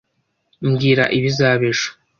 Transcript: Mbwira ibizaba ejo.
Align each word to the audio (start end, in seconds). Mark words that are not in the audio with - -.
Mbwira 0.67 1.03
ibizaba 1.17 1.63
ejo. 1.71 1.89